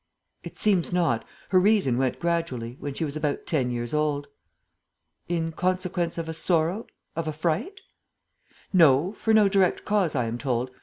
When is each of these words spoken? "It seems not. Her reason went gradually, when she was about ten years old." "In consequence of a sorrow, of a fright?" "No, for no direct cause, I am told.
"It 0.41 0.57
seems 0.57 0.91
not. 0.91 1.23
Her 1.49 1.59
reason 1.59 1.95
went 1.95 2.19
gradually, 2.19 2.75
when 2.79 2.95
she 2.95 3.05
was 3.05 3.15
about 3.15 3.45
ten 3.45 3.69
years 3.69 3.93
old." 3.93 4.25
"In 5.29 5.51
consequence 5.51 6.17
of 6.17 6.27
a 6.27 6.33
sorrow, 6.33 6.87
of 7.15 7.27
a 7.27 7.31
fright?" 7.31 7.81
"No, 8.73 9.11
for 9.13 9.31
no 9.31 9.47
direct 9.47 9.85
cause, 9.85 10.15
I 10.15 10.25
am 10.25 10.39
told. 10.39 10.71